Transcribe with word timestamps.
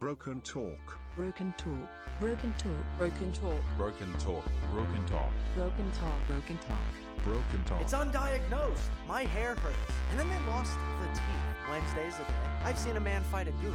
Broken 0.00 0.40
Talk. 0.40 0.98
Broken 1.14 1.52
Talk. 1.58 1.90
Broken 2.18 2.54
Talk. 2.56 2.72
Broken 2.96 3.32
Talk. 3.34 3.60
Broken 3.76 4.14
Talk. 4.14 4.44
Broken 4.72 5.04
Talk. 5.04 5.30
Broken 5.54 5.90
Talk. 5.92 6.26
Broken 6.26 6.58
Talk. 6.58 7.22
Broken 7.22 7.64
Talk. 7.66 7.80
It's 7.82 7.92
undiagnosed. 7.92 8.88
My 9.06 9.24
hair 9.24 9.56
hurts. 9.56 9.76
And 10.10 10.18
then 10.18 10.26
they 10.30 10.50
lost 10.50 10.72
the 11.02 11.08
teeth. 11.12 11.68
Wednesdays 11.70 12.14
a 12.14 12.24
day. 12.24 12.38
I've 12.64 12.78
seen 12.78 12.96
a 12.96 13.00
man 13.00 13.22
fight 13.24 13.46
a 13.48 13.50
goose. 13.62 13.74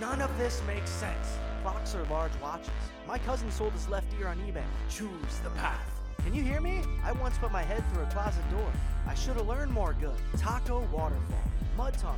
None 0.00 0.22
of 0.22 0.38
this 0.38 0.62
makes 0.66 0.88
sense. 0.88 1.36
Clocks 1.60 1.94
are 1.94 2.04
large 2.04 2.32
watches. 2.40 2.70
My 3.06 3.18
cousin 3.18 3.50
sold 3.50 3.74
his 3.74 3.86
left 3.86 4.06
ear 4.18 4.28
on 4.28 4.38
eBay. 4.38 4.64
Choose 4.88 5.10
the 5.44 5.50
path. 5.50 6.00
Can 6.24 6.32
you 6.32 6.42
hear 6.42 6.62
me? 6.62 6.80
I 7.04 7.12
once 7.12 7.36
put 7.36 7.52
my 7.52 7.62
head 7.62 7.84
through 7.92 8.04
a 8.04 8.06
closet 8.06 8.50
door. 8.50 8.72
I 9.06 9.12
should 9.12 9.36
have 9.36 9.46
learned 9.46 9.72
more 9.72 9.94
good. 10.00 10.16
Taco 10.38 10.88
waterfall. 10.90 11.44
Mud 11.76 11.92
tunnel. 11.98 12.16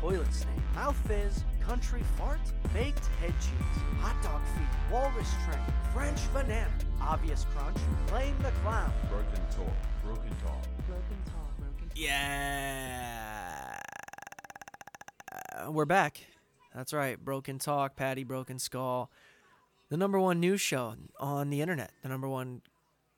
Toilet 0.00 0.32
snake. 0.32 0.54
Mouth 0.74 0.96
fizz. 1.06 1.44
Country 1.66 2.02
fart. 2.16 2.38
Baked 2.72 3.06
head 3.20 3.34
cheese. 3.40 3.82
Hot 3.98 4.22
dog 4.22 4.40
feet. 4.54 4.68
Walrus 4.92 5.28
train. 5.44 5.58
French 5.92 6.20
banana. 6.32 6.70
Obvious 7.00 7.44
crunch. 7.52 7.76
Blame 8.06 8.36
the 8.40 8.52
clown. 8.62 8.92
Broken 9.10 9.40
Talk. 9.50 9.74
Broken 10.04 10.30
Talk. 10.44 10.62
Broken 10.86 11.18
Talk. 11.24 11.58
Broken 11.58 11.88
Talk. 11.88 11.96
Yeah. 11.96 13.80
Uh, 15.32 15.72
We're 15.72 15.86
back. 15.86 16.26
That's 16.72 16.92
right. 16.92 17.18
Broken 17.22 17.58
Talk, 17.58 17.96
Patty 17.96 18.22
Broken 18.22 18.60
Skull. 18.60 19.10
The 19.88 19.96
number 19.96 20.20
one 20.20 20.38
news 20.38 20.60
show 20.60 20.94
on 21.18 21.50
the 21.50 21.60
internet. 21.60 21.90
The 22.04 22.08
number 22.08 22.28
one 22.28 22.62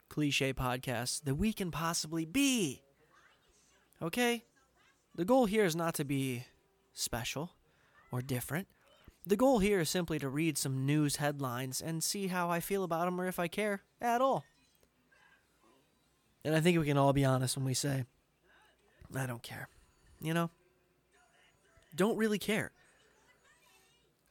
cliche 0.08 0.54
podcast 0.54 1.24
that 1.24 1.34
we 1.34 1.52
can 1.52 1.70
possibly 1.70 2.24
be. 2.24 2.80
Okay? 4.00 4.44
The 5.14 5.26
goal 5.26 5.44
here 5.44 5.66
is 5.66 5.76
not 5.76 5.94
to 5.96 6.04
be 6.04 6.44
special 6.94 7.50
or 8.10 8.22
different. 8.22 8.68
The 9.26 9.36
goal 9.36 9.58
here 9.58 9.80
is 9.80 9.90
simply 9.90 10.18
to 10.20 10.28
read 10.28 10.56
some 10.56 10.86
news 10.86 11.16
headlines 11.16 11.80
and 11.80 12.02
see 12.02 12.28
how 12.28 12.50
I 12.50 12.60
feel 12.60 12.84
about 12.84 13.04
them 13.04 13.20
or 13.20 13.26
if 13.26 13.38
I 13.38 13.48
care 13.48 13.82
at 14.00 14.20
all. 14.20 14.44
And 16.44 16.54
I 16.54 16.60
think 16.60 16.78
we 16.78 16.86
can 16.86 16.96
all 16.96 17.12
be 17.12 17.24
honest 17.24 17.56
when 17.56 17.66
we 17.66 17.74
say, 17.74 18.04
I 19.14 19.26
don't 19.26 19.42
care. 19.42 19.68
You 20.20 20.34
know? 20.34 20.50
Don't 21.94 22.16
really 22.16 22.38
care. 22.38 22.72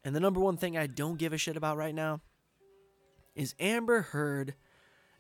And 0.04 0.16
the 0.16 0.20
number 0.20 0.40
one 0.40 0.58
thing 0.58 0.78
I 0.78 0.88
don't 0.88 1.18
give 1.18 1.34
a 1.34 1.38
shit 1.38 1.58
about 1.58 1.78
right 1.78 1.94
now 1.94 2.22
is 3.36 3.54
Amber 3.60 4.02
Heard 4.02 4.56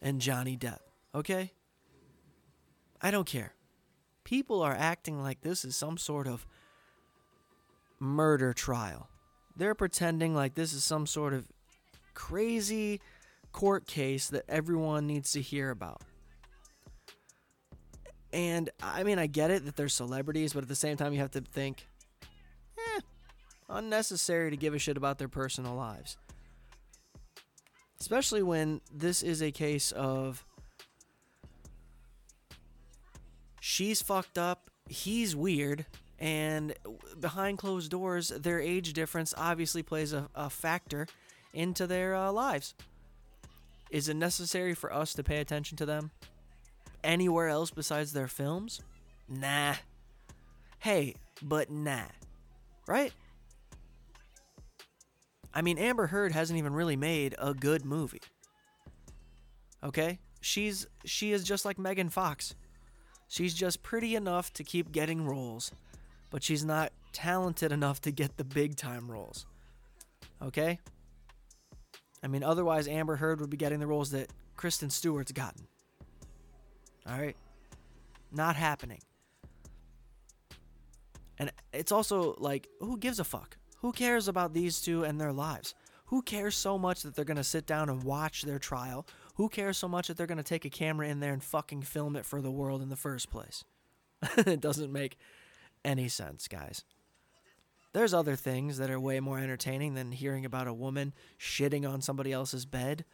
and 0.01 0.21
Johnny 0.21 0.57
Depp. 0.57 0.79
Okay? 1.13 1.51
I 3.01 3.11
don't 3.11 3.27
care. 3.27 3.53
People 4.23 4.61
are 4.61 4.75
acting 4.75 5.21
like 5.21 5.41
this 5.41 5.63
is 5.63 5.75
some 5.75 5.97
sort 5.97 6.27
of 6.27 6.47
murder 7.99 8.53
trial. 8.53 9.09
They're 9.55 9.75
pretending 9.75 10.35
like 10.35 10.55
this 10.55 10.73
is 10.73 10.83
some 10.83 11.07
sort 11.07 11.33
of 11.33 11.47
crazy 12.13 13.01
court 13.51 13.87
case 13.87 14.29
that 14.29 14.43
everyone 14.47 15.07
needs 15.07 15.31
to 15.31 15.41
hear 15.41 15.71
about. 15.71 16.01
And 18.33 18.69
I 18.81 19.03
mean, 19.03 19.19
I 19.19 19.27
get 19.27 19.51
it 19.51 19.65
that 19.65 19.75
they're 19.75 19.89
celebrities, 19.89 20.53
but 20.53 20.63
at 20.63 20.69
the 20.69 20.75
same 20.75 20.97
time, 20.97 21.13
you 21.13 21.19
have 21.19 21.31
to 21.31 21.41
think, 21.41 21.87
eh, 22.77 23.01
unnecessary 23.69 24.51
to 24.51 24.57
give 24.57 24.73
a 24.73 24.79
shit 24.79 24.97
about 24.97 25.17
their 25.17 25.29
personal 25.29 25.75
lives. 25.75 26.17
Especially 27.99 28.43
when 28.43 28.81
this 28.93 29.23
is 29.23 29.41
a 29.41 29.51
case 29.51 29.91
of 29.91 30.45
she's 33.59 34.01
fucked 34.01 34.37
up, 34.37 34.69
he's 34.87 35.35
weird, 35.35 35.85
and 36.19 36.73
behind 37.19 37.57
closed 37.57 37.91
doors, 37.91 38.29
their 38.29 38.59
age 38.59 38.93
difference 38.93 39.33
obviously 39.37 39.83
plays 39.83 40.13
a, 40.13 40.29
a 40.33 40.49
factor 40.49 41.07
into 41.53 41.87
their 41.87 42.15
uh, 42.15 42.31
lives. 42.31 42.73
Is 43.91 44.09
it 44.09 44.15
necessary 44.15 44.73
for 44.73 44.93
us 44.93 45.13
to 45.13 45.23
pay 45.23 45.37
attention 45.37 45.77
to 45.77 45.85
them 45.85 46.11
anywhere 47.03 47.47
else 47.47 47.71
besides 47.71 48.13
their 48.13 48.27
films? 48.27 48.81
Nah. 49.29 49.75
Hey, 50.79 51.15
but 51.41 51.69
nah. 51.69 52.05
Right? 52.87 53.13
I 55.53 55.61
mean, 55.61 55.77
Amber 55.77 56.07
Heard 56.07 56.33
hasn't 56.33 56.59
even 56.59 56.73
really 56.73 56.95
made 56.95 57.35
a 57.39 57.53
good 57.53 57.85
movie. 57.85 58.21
Okay? 59.83 60.19
She's 60.41 60.87
she 61.05 61.31
is 61.31 61.43
just 61.43 61.65
like 61.65 61.79
Megan 61.79 62.09
Fox. 62.09 62.55
She's 63.27 63.53
just 63.53 63.83
pretty 63.83 64.15
enough 64.15 64.53
to 64.53 64.63
keep 64.63 64.91
getting 64.91 65.25
roles, 65.25 65.71
but 66.29 66.43
she's 66.43 66.65
not 66.65 66.91
talented 67.13 67.71
enough 67.71 68.01
to 68.01 68.11
get 68.11 68.37
the 68.37 68.43
big 68.43 68.75
time 68.75 69.09
roles. 69.09 69.45
Okay? 70.41 70.79
I 72.23 72.27
mean, 72.27 72.43
otherwise 72.43 72.87
Amber 72.87 73.15
Heard 73.15 73.41
would 73.41 73.49
be 73.49 73.57
getting 73.57 73.79
the 73.79 73.87
roles 73.87 74.11
that 74.11 74.31
Kristen 74.55 74.89
Stewart's 74.89 75.31
gotten. 75.31 75.67
All 77.07 77.17
right? 77.17 77.35
Not 78.31 78.55
happening. 78.55 78.99
And 81.39 81.51
it's 81.71 81.91
also 81.91 82.35
like, 82.39 82.67
who 82.79 82.97
gives 82.97 83.19
a 83.19 83.23
fuck? 83.23 83.57
Who 83.79 83.91
cares 83.91 84.27
about 84.27 84.53
these 84.53 84.81
two 84.81 85.03
and 85.03 85.21
their 85.21 85.31
lives? 85.31 85.75
Who 86.07 86.21
cares 86.21 86.55
so 86.55 86.77
much 86.77 87.03
that 87.03 87.15
they're 87.15 87.25
going 87.25 87.37
to 87.37 87.43
sit 87.43 87.67
down 87.67 87.89
and 87.89 88.03
watch 88.03 88.43
their 88.43 88.59
trial? 88.59 89.05
Who 89.35 89.49
cares 89.49 89.77
so 89.77 89.87
much 89.87 90.07
that 90.07 90.17
they're 90.17 90.25
going 90.25 90.37
to 90.37 90.43
take 90.43 90.65
a 90.65 90.69
camera 90.69 91.07
in 91.07 91.19
there 91.19 91.33
and 91.33 91.43
fucking 91.43 91.83
film 91.83 92.15
it 92.15 92.25
for 92.25 92.41
the 92.41 92.51
world 92.51 92.81
in 92.81 92.89
the 92.89 92.95
first 92.95 93.29
place? 93.29 93.63
it 94.37 94.61
doesn't 94.61 94.91
make 94.91 95.17
any 95.87 96.09
sense, 96.09 96.47
guys. 96.47 96.83
There's 97.93 98.13
other 98.13 98.35
things 98.35 98.77
that 98.77 98.91
are 98.91 98.99
way 98.99 99.19
more 99.19 99.39
entertaining 99.39 99.95
than 99.95 100.11
hearing 100.11 100.45
about 100.45 100.67
a 100.67 100.73
woman 100.73 101.13
shitting 101.39 101.89
on 101.89 102.01
somebody 102.01 102.31
else's 102.31 102.65
bed, 102.65 103.05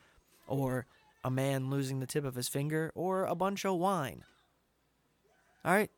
or 0.47 0.88
a 1.23 1.31
man 1.31 1.69
losing 1.69 2.00
the 2.00 2.07
tip 2.07 2.25
of 2.25 2.35
his 2.35 2.50
finger, 2.50 2.91
or 2.95 3.23
a 3.23 3.35
bunch 3.35 3.63
of 3.63 3.75
wine. 3.75 4.23
Alright? 5.66 5.91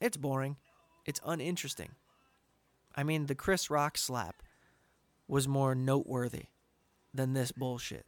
It's 0.00 0.16
boring. 0.16 0.56
It's 1.04 1.20
uninteresting. 1.26 1.90
I 2.94 3.02
mean, 3.02 3.26
the 3.26 3.34
Chris 3.34 3.70
Rock 3.70 3.98
slap 3.98 4.42
was 5.26 5.48
more 5.48 5.74
noteworthy 5.74 6.44
than 7.12 7.32
this 7.32 7.50
bullshit. 7.50 8.06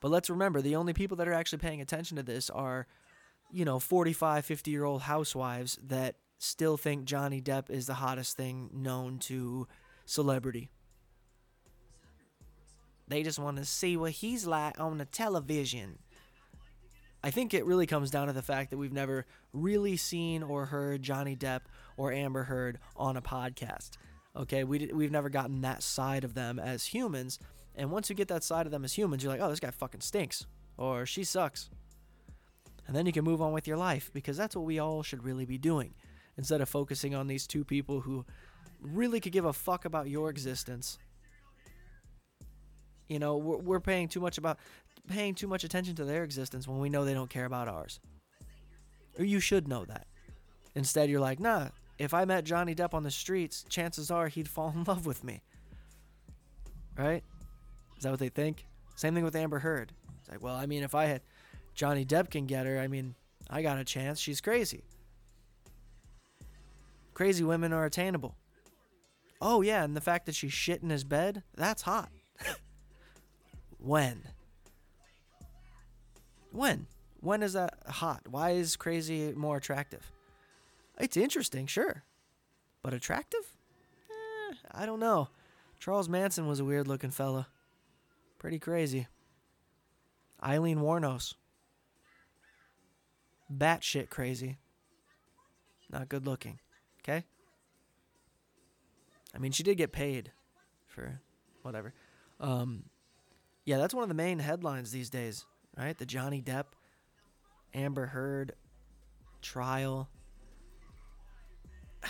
But 0.00 0.10
let's 0.10 0.28
remember 0.28 0.60
the 0.60 0.76
only 0.76 0.92
people 0.92 1.16
that 1.18 1.28
are 1.28 1.32
actually 1.32 1.58
paying 1.58 1.80
attention 1.80 2.16
to 2.16 2.22
this 2.22 2.50
are, 2.50 2.86
you 3.50 3.64
know, 3.64 3.78
45, 3.78 4.44
50 4.44 4.70
year 4.70 4.84
old 4.84 5.02
housewives 5.02 5.78
that 5.86 6.16
still 6.38 6.76
think 6.76 7.04
Johnny 7.04 7.40
Depp 7.40 7.70
is 7.70 7.86
the 7.86 7.94
hottest 7.94 8.36
thing 8.36 8.70
known 8.72 9.18
to 9.20 9.66
celebrity. 10.04 10.70
They 13.08 13.22
just 13.22 13.38
want 13.38 13.56
to 13.58 13.64
see 13.64 13.96
what 13.96 14.12
he's 14.12 14.46
like 14.46 14.80
on 14.80 14.98
the 14.98 15.04
television. 15.04 15.98
I 17.22 17.30
think 17.30 17.54
it 17.54 17.64
really 17.64 17.86
comes 17.86 18.10
down 18.10 18.26
to 18.26 18.32
the 18.32 18.42
fact 18.42 18.70
that 18.70 18.78
we've 18.78 18.92
never 18.92 19.26
really 19.52 19.96
seen 19.96 20.42
or 20.42 20.66
heard 20.66 21.02
Johnny 21.02 21.36
Depp 21.36 21.62
or 21.96 22.12
Amber 22.12 22.44
Heard 22.44 22.78
on 22.96 23.16
a 23.16 23.22
podcast. 23.22 23.92
Okay, 24.36 24.64
we 24.64 24.90
we've 24.92 25.10
never 25.10 25.30
gotten 25.30 25.62
that 25.62 25.82
side 25.82 26.22
of 26.22 26.34
them 26.34 26.58
as 26.58 26.84
humans, 26.84 27.38
and 27.74 27.90
once 27.90 28.10
you 28.10 28.14
get 28.14 28.28
that 28.28 28.44
side 28.44 28.66
of 28.66 28.72
them 28.72 28.84
as 28.84 28.92
humans, 28.92 29.22
you're 29.22 29.32
like, 29.32 29.40
oh, 29.40 29.48
this 29.48 29.60
guy 29.60 29.70
fucking 29.70 30.02
stinks, 30.02 30.46
or 30.76 31.06
she 31.06 31.24
sucks, 31.24 31.70
and 32.86 32.94
then 32.94 33.06
you 33.06 33.12
can 33.12 33.24
move 33.24 33.42
on 33.42 33.52
with 33.52 33.66
your 33.66 33.76
life 33.76 34.10
because 34.12 34.36
that's 34.36 34.54
what 34.54 34.64
we 34.64 34.78
all 34.78 35.02
should 35.02 35.24
really 35.24 35.44
be 35.44 35.58
doing, 35.58 35.94
instead 36.36 36.60
of 36.60 36.68
focusing 36.68 37.14
on 37.14 37.26
these 37.26 37.46
two 37.46 37.64
people 37.64 38.00
who 38.00 38.24
really 38.80 39.20
could 39.20 39.32
give 39.32 39.44
a 39.44 39.52
fuck 39.52 39.84
about 39.84 40.08
your 40.08 40.30
existence. 40.30 40.98
You 43.08 43.18
know, 43.18 43.36
we're, 43.36 43.58
we're 43.58 43.80
paying 43.80 44.08
too 44.08 44.20
much 44.20 44.38
about 44.38 44.58
paying 45.08 45.34
too 45.34 45.46
much 45.46 45.64
attention 45.64 45.94
to 45.96 46.04
their 46.04 46.24
existence 46.24 46.66
when 46.66 46.78
we 46.78 46.88
know 46.88 47.04
they 47.04 47.14
don't 47.14 47.30
care 47.30 47.44
about 47.44 47.68
ours. 47.68 48.00
Or 49.18 49.24
you 49.24 49.40
should 49.40 49.68
know 49.68 49.84
that. 49.84 50.06
Instead, 50.74 51.08
you're 51.08 51.20
like, 51.20 51.40
nah, 51.40 51.68
if 51.98 52.12
I 52.12 52.24
met 52.24 52.44
Johnny 52.44 52.74
Depp 52.74 52.92
on 52.92 53.02
the 53.02 53.10
streets, 53.10 53.64
chances 53.68 54.10
are 54.10 54.28
he'd 54.28 54.48
fall 54.56 54.72
in 54.74 54.84
love 54.84 55.06
with 55.06 55.24
me. 55.24 55.42
Right? 56.96 57.22
Is 57.96 58.02
that 58.02 58.10
what 58.10 58.20
they 58.20 58.28
think? 58.28 58.66
Same 58.94 59.14
thing 59.14 59.24
with 59.24 59.36
Amber 59.36 59.58
Heard. 59.58 59.92
It's 60.20 60.30
like, 60.30 60.42
well, 60.42 60.54
I 60.54 60.66
mean, 60.66 60.82
if 60.82 60.94
I 60.94 61.06
had 61.06 61.22
Johnny 61.76 62.06
Depp 62.06 62.30
can 62.30 62.46
get 62.46 62.66
her, 62.66 62.80
I 62.80 62.88
mean, 62.88 63.14
I 63.48 63.62
got 63.62 63.78
a 63.78 63.84
chance. 63.84 64.18
She's 64.18 64.40
crazy. 64.40 64.82
Crazy 67.14 67.44
women 67.44 67.72
are 67.72 67.84
attainable. 67.84 68.34
Oh, 69.40 69.60
yeah, 69.60 69.84
and 69.84 69.94
the 69.94 70.00
fact 70.00 70.26
that 70.26 70.34
she 70.34 70.48
shit 70.48 70.82
in 70.82 70.88
his 70.88 71.04
bed, 71.04 71.42
that's 71.54 71.82
hot. 71.82 72.10
when? 73.78 74.22
When? 76.50 76.86
When 77.20 77.42
is 77.42 77.52
that 77.52 77.74
hot? 77.86 78.22
Why 78.28 78.52
is 78.52 78.76
crazy 78.76 79.32
more 79.36 79.58
attractive? 79.58 80.10
It's 80.98 81.16
interesting, 81.16 81.66
sure. 81.66 82.04
But 82.82 82.94
attractive? 82.94 83.52
Eh, 84.10 84.54
I 84.72 84.86
don't 84.86 85.00
know. 85.00 85.28
Charles 85.78 86.08
Manson 86.08 86.46
was 86.46 86.60
a 86.60 86.64
weird 86.64 86.88
looking 86.88 87.10
fella. 87.10 87.48
Pretty 88.38 88.58
crazy. 88.58 89.08
Aileen 90.42 90.78
Wuornos. 90.78 91.34
Batshit 93.52 94.10
crazy. 94.10 94.58
Not 95.90 96.08
good 96.08 96.26
looking. 96.26 96.58
Okay? 97.02 97.24
I 99.34 99.38
mean, 99.38 99.52
she 99.52 99.62
did 99.62 99.76
get 99.76 99.92
paid 99.92 100.32
for 100.86 101.20
whatever. 101.62 101.92
Um, 102.40 102.84
yeah, 103.64 103.78
that's 103.78 103.94
one 103.94 104.02
of 104.02 104.08
the 104.08 104.14
main 104.14 104.38
headlines 104.38 104.90
these 104.90 105.10
days, 105.10 105.44
right? 105.76 105.96
The 105.96 106.06
Johnny 106.06 106.40
Depp, 106.42 106.64
Amber 107.74 108.06
Heard 108.06 108.52
trial. 109.42 110.08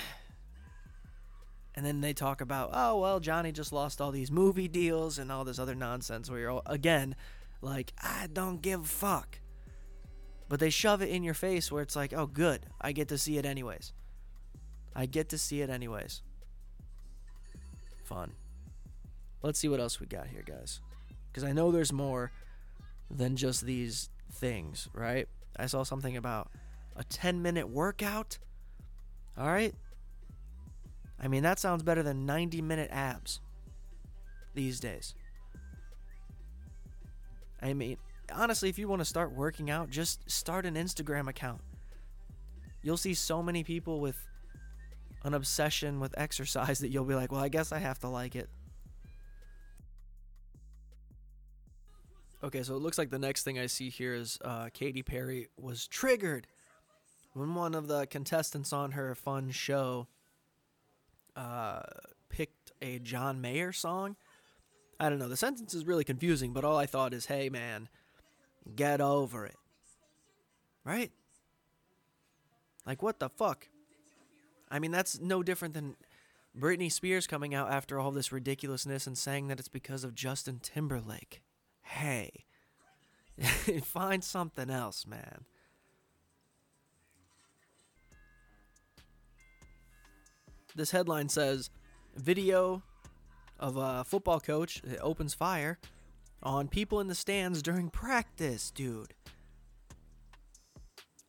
And 1.78 1.84
then 1.84 2.00
they 2.00 2.14
talk 2.14 2.40
about, 2.40 2.70
oh, 2.72 2.98
well, 3.00 3.20
Johnny 3.20 3.52
just 3.52 3.70
lost 3.70 4.00
all 4.00 4.10
these 4.10 4.30
movie 4.30 4.66
deals 4.66 5.18
and 5.18 5.30
all 5.30 5.44
this 5.44 5.58
other 5.58 5.74
nonsense 5.74 6.30
where 6.30 6.40
you're, 6.40 6.50
all, 6.50 6.62
again, 6.64 7.14
like, 7.60 7.92
I 8.02 8.28
don't 8.32 8.62
give 8.62 8.80
a 8.80 8.84
fuck. 8.84 9.40
But 10.48 10.60
they 10.60 10.70
shove 10.70 11.02
it 11.02 11.08
in 11.08 11.24
your 11.24 11.34
face 11.34 11.72
where 11.72 11.82
it's 11.82 11.96
like, 11.96 12.12
oh, 12.12 12.26
good. 12.26 12.66
I 12.80 12.92
get 12.92 13.08
to 13.08 13.18
see 13.18 13.38
it 13.38 13.44
anyways. 13.44 13.92
I 14.94 15.06
get 15.06 15.28
to 15.30 15.38
see 15.38 15.60
it 15.60 15.70
anyways. 15.70 16.22
Fun. 18.04 18.32
Let's 19.42 19.58
see 19.58 19.68
what 19.68 19.80
else 19.80 20.00
we 20.00 20.06
got 20.06 20.28
here, 20.28 20.44
guys. 20.46 20.80
Because 21.30 21.44
I 21.44 21.52
know 21.52 21.70
there's 21.70 21.92
more 21.92 22.32
than 23.10 23.36
just 23.36 23.64
these 23.64 24.08
things, 24.32 24.88
right? 24.92 25.28
I 25.56 25.66
saw 25.66 25.82
something 25.82 26.16
about 26.16 26.50
a 26.96 27.04
10 27.04 27.42
minute 27.42 27.68
workout. 27.68 28.38
All 29.36 29.46
right. 29.46 29.74
I 31.20 31.28
mean, 31.28 31.42
that 31.42 31.58
sounds 31.58 31.82
better 31.82 32.02
than 32.02 32.26
90 32.26 32.62
minute 32.62 32.90
abs 32.92 33.40
these 34.54 34.80
days. 34.80 35.14
I 37.60 37.72
mean, 37.72 37.96
honestly, 38.32 38.68
if 38.68 38.78
you 38.78 38.88
want 38.88 39.00
to 39.00 39.04
start 39.04 39.32
working 39.32 39.70
out, 39.70 39.90
just 39.90 40.28
start 40.30 40.66
an 40.66 40.74
Instagram 40.74 41.28
account. 41.28 41.60
You'll 42.82 42.96
see 42.96 43.14
so 43.14 43.42
many 43.42 43.64
people 43.64 44.00
with 44.00 44.16
an 45.24 45.34
obsession 45.34 46.00
with 46.00 46.14
exercise 46.16 46.78
that 46.80 46.88
you'll 46.88 47.04
be 47.04 47.14
like, 47.14 47.32
well, 47.32 47.42
I 47.42 47.48
guess 47.48 47.72
I 47.72 47.78
have 47.78 47.98
to 48.00 48.08
like 48.08 48.36
it. 48.36 48.48
Okay, 52.44 52.62
so 52.62 52.76
it 52.76 52.82
looks 52.82 52.98
like 52.98 53.10
the 53.10 53.18
next 53.18 53.42
thing 53.42 53.58
I 53.58 53.66
see 53.66 53.88
here 53.88 54.14
is 54.14 54.38
uh, 54.44 54.68
Katy 54.72 55.02
Perry 55.02 55.48
was 55.56 55.88
triggered 55.88 56.46
when 57.32 57.54
one 57.54 57.74
of 57.74 57.88
the 57.88 58.06
contestants 58.06 58.72
on 58.72 58.92
her 58.92 59.14
fun 59.14 59.50
show 59.50 60.06
uh, 61.34 61.80
picked 62.28 62.72
a 62.80 62.98
John 62.98 63.40
Mayer 63.40 63.72
song. 63.72 64.16
I 65.00 65.08
don't 65.08 65.18
know. 65.18 65.28
The 65.28 65.36
sentence 65.36 65.74
is 65.74 65.86
really 65.86 66.04
confusing, 66.04 66.52
but 66.52 66.64
all 66.64 66.76
I 66.76 66.86
thought 66.86 67.12
is, 67.12 67.26
hey, 67.26 67.48
man, 67.48 67.88
get 68.74 69.00
over 69.00 69.46
it. 69.46 69.56
Right? 70.84 71.10
Like, 72.86 73.02
what 73.02 73.18
the 73.18 73.28
fuck? 73.28 73.68
I 74.70 74.78
mean, 74.78 74.90
that's 74.90 75.20
no 75.20 75.42
different 75.42 75.74
than 75.74 75.96
Britney 76.58 76.90
Spears 76.90 77.26
coming 77.26 77.54
out 77.54 77.70
after 77.70 77.98
all 77.98 78.10
this 78.10 78.32
ridiculousness 78.32 79.06
and 79.06 79.18
saying 79.18 79.48
that 79.48 79.58
it's 79.58 79.68
because 79.68 80.04
of 80.04 80.14
Justin 80.14 80.60
Timberlake. 80.62 81.42
Hey, 81.82 82.44
find 83.84 84.24
something 84.24 84.70
else, 84.70 85.06
man. 85.06 85.44
This 90.74 90.90
headline 90.90 91.28
says 91.28 91.70
video 92.14 92.82
of 93.58 93.76
a 93.76 94.04
football 94.04 94.40
coach 94.40 94.82
that 94.82 95.00
opens 95.00 95.32
fire 95.32 95.78
on 96.46 96.68
people 96.68 97.00
in 97.00 97.08
the 97.08 97.14
stands 97.14 97.60
during 97.60 97.90
practice, 97.90 98.70
dude. 98.70 99.14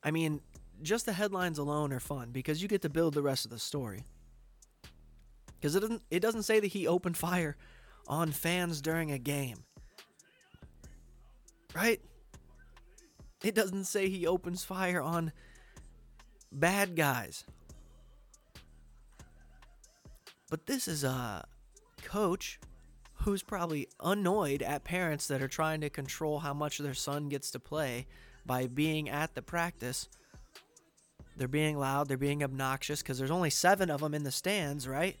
I 0.02 0.12
mean, 0.12 0.40
just 0.80 1.06
the 1.06 1.12
headlines 1.12 1.58
alone 1.58 1.92
are 1.92 2.00
fun 2.00 2.30
because 2.30 2.62
you 2.62 2.68
get 2.68 2.82
to 2.82 2.88
build 2.88 3.14
the 3.14 3.22
rest 3.22 3.44
of 3.44 3.50
the 3.50 3.58
story. 3.58 4.04
Because 5.60 5.74
it 5.74 5.80
doesn't 5.80 6.02
it 6.10 6.20
doesn't 6.20 6.44
say 6.44 6.60
that 6.60 6.68
he 6.68 6.86
opened 6.86 7.16
fire 7.16 7.56
on 8.06 8.30
fans 8.30 8.80
during 8.80 9.10
a 9.10 9.18
game. 9.18 9.64
Right? 11.74 12.00
It 13.42 13.56
doesn't 13.56 13.84
say 13.84 14.08
he 14.08 14.26
opens 14.26 14.64
fire 14.64 15.02
on 15.02 15.32
bad 16.52 16.94
guys. 16.94 17.44
But 20.48 20.66
this 20.66 20.86
is 20.86 21.02
a 21.02 21.44
coach 22.02 22.60
who's 23.22 23.42
probably 23.42 23.88
annoyed 24.00 24.62
at 24.62 24.84
parents 24.84 25.26
that 25.26 25.42
are 25.42 25.48
trying 25.48 25.80
to 25.80 25.90
control 25.90 26.38
how 26.38 26.54
much 26.54 26.78
their 26.78 26.94
son 26.94 27.28
gets 27.28 27.50
to 27.50 27.58
play 27.58 28.06
by 28.46 28.66
being 28.66 29.08
at 29.08 29.34
the 29.34 29.42
practice. 29.42 30.08
They're 31.36 31.48
being 31.48 31.78
loud, 31.78 32.08
they're 32.08 32.16
being 32.16 32.42
obnoxious 32.42 33.02
because 33.02 33.18
there's 33.18 33.30
only 33.30 33.50
seven 33.50 33.90
of 33.90 34.00
them 34.00 34.14
in 34.14 34.22
the 34.22 34.30
stands, 34.30 34.88
right? 34.88 35.16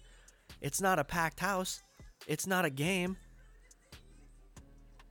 It's 0.60 0.80
not 0.80 0.98
a 0.98 1.04
packed 1.04 1.40
house, 1.40 1.82
it's 2.26 2.46
not 2.46 2.64
a 2.64 2.70
game. 2.70 3.16